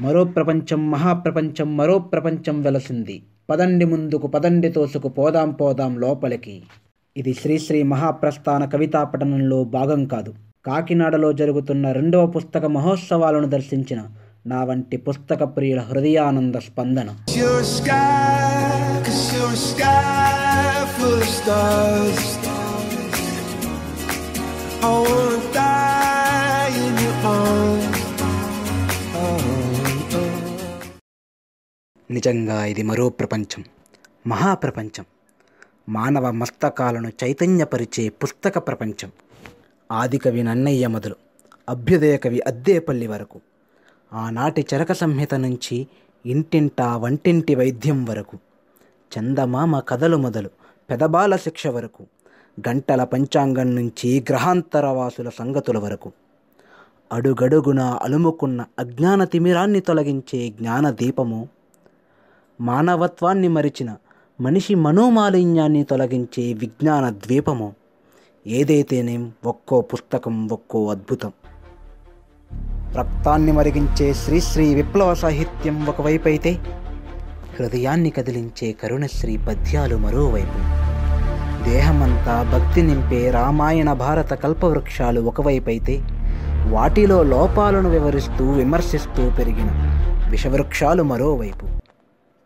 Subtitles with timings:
[0.00, 3.22] మరో ప్రపంచం మహాప్రపంచం మరో ప్రపంచం వెలసింది.
[3.50, 6.62] పదండి ముందుకు పదండి తోసుకు పోదాం పోదాం లోపలికి.
[7.16, 10.34] ఇది శ్రీశ్రీ మహాప్రస్థాన కవితా పఠనంలో భాగం కాదు.
[10.66, 14.02] కాకినాడలో జరుగుతున్న రెండవ పుస్తక మహోత్సవాలను దర్శించిన
[14.46, 17.08] నా వంటి పుస్తక ప్రియుల హృదయానంద స్పందన.
[24.86, 25.75] I wanna die
[32.10, 33.64] నిజంగా ఇది మరో ప్రపంచం
[34.26, 35.04] మహాప్రపంచం.
[35.88, 39.10] మానవ మస్తకాలను చైతన్యపరిచే పుస్తక ప్రపంచం.
[39.92, 41.16] ఆదికవి నన్నయ్య మొదలు
[41.68, 43.40] అభ్యుదయ కవి అద్దేపల్లి వరకు.
[44.12, 45.86] ఆనాటి చరక సంహిత నుంచి
[46.26, 48.38] ఇంటింటా వంటింటి వైద్యం వరకు.
[49.18, 50.50] చందమామ కథలు మొదలు
[50.90, 52.06] పెదబాల శిక్ష వరకు.
[52.68, 56.12] గంటల పంచాంగం నుంచి గ్రహాంతరవాసుల సంగతుల వరకు.
[57.12, 61.48] అడుగడుగున అలుముకున్న అజ్ఞాన తిమిరాన్ని తొలగించే జ్ఞాన దీపము
[62.60, 63.96] మానవత్వాన్ని మరిచిన
[64.40, 67.74] మనిషి మనోమాలిన్యాన్ని తొలగించే విజ్ఞాన ద్వీపము.
[68.46, 71.32] ఏదైతేనేం ఒక్కో పుస్తకం ఒక్కో అద్భుతం.
[72.96, 76.52] రక్తాన్ని మరిగించే శ్రీశ్రీ విప్లవ సాహిత్యం ఒకవైపు అయితే
[77.60, 80.86] హృదయాన్ని కదిలించే కరుణశ్రీ పద్యాలు మరోవైపు.
[81.64, 86.00] దేహమంతా భక్తి నింపే రామాయణ భారత కల్పవృక్షాలు ఒకవైపైతే
[86.68, 89.68] వాటిలో లోపాలను వివరిస్తూ విమర్శిస్తూ పెరిగిన
[90.30, 91.85] విషవృక్షాలు మరోవైపు.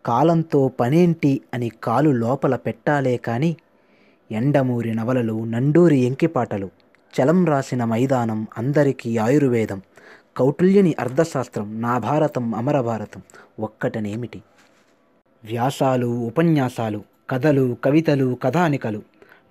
[0.06, 3.56] కాలంతో పనేంటి అని కాలు లోపల పెట్టాలే కాని
[4.33, 6.70] ఎండమూరి నవలలు నండూరి ఎంకిపాటలు
[7.15, 9.83] చలం రాసిన మైదానం అందరికీ ఆయుర్వేదం
[10.37, 13.23] కౌటుల్యని అర్థశాస్త్రం నా భారతం అమరభారతం
[13.61, 14.42] ఒక్కటనేమిటి?
[15.45, 19.03] వ్యాసాలు ఉపన్యాసాలు కథలు కవితలు కథానికలు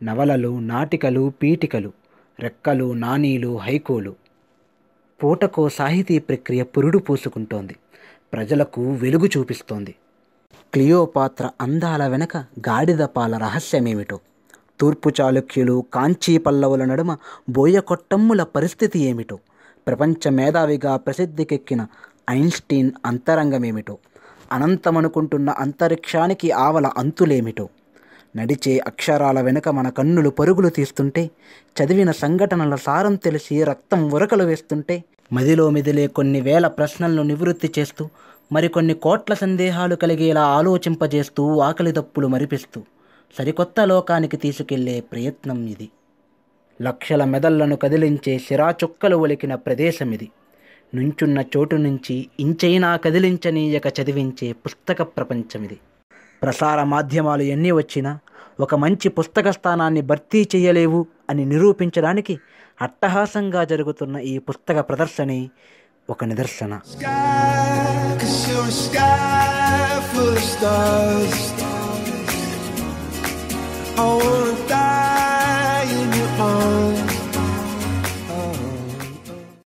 [0.03, 1.91] నవలలు నాటికలు పీఠికలు
[2.39, 4.15] రెక్కలు నానీలు హైకోలు.
[5.23, 7.75] పూటకో సాహితీ ప్రక్రియ పురుడు పూసుకుంటోంది.
[8.33, 9.95] ప్రజలకు వెలుగు చూపిస్తోంది.
[10.73, 14.17] క్లియోపాత్ర అందాల వెనక గాడిదపాల రహస్యమేమిటో?
[14.79, 17.17] తూర్పు చాళుక్యులు కాంచీ పల్లవుల నడుమ
[17.49, 19.37] బోయకొట్టమ్ముల పరిస్థితి ఏమిటో?
[19.87, 21.81] ప్రపంచ మేధావిగా ప్రసిద్ధికెక్కిన
[22.29, 23.97] ఐన్స్టీన్ అంతరంగమేమిటో?
[24.51, 27.69] అనంతమనుకుంటున్న అంతరిక్షానికి ఆవల అంతులేమిటో?
[28.37, 31.29] నడిచే అక్షరాల వెనుక మన కన్నులు పరుగులు తీస్తుంటే
[31.75, 35.03] చదివిన సంఘటనల సారం తెలిసి రక్తం ఉరకలు వేస్తుంటే
[35.33, 38.03] మదిలో మెదిలే కొన్ని వేల ప్రశ్నలను నివృత్తి చేస్తూ
[38.51, 42.81] మరికొన్ని కోట్ల సందేహాలు కలిగేలా ఆలోచింపజేస్తూ ఆకలి దప్పులు మరిపిస్తూ
[43.37, 45.89] సరికొత్త లోకానికి తీసుకెళ్ళే ప్రయత్నం ఇది.
[46.81, 50.31] లక్షల మెదళ్ళను కదిలించే శిరాచుక్కలు ఒలికిన ప్రదేశం ఇది.
[50.95, 55.77] నుంచున్న చోటు నుంచి ఇంచైనా కదిలించనీయక చదివించే పుస్తక ప్రపంచం ఇది.
[56.43, 58.19] ప్రసార మాధ్యమాలు ఎన్ని వచ్చినా
[58.59, 62.39] ఒక మంచి పుస్తక స్థానాన్ని భర్తీ చేయలేవు అని నిరూపించడానికి
[62.81, 65.49] అట్టహాసంగా జరుగుతున్న ఈ పుస్తక ప్రదర్శని
[66.09, 66.79] ఒక నిదర్శన.
[68.79, 71.51] Sky, full of stars.
[73.97, 74.88] I wanna die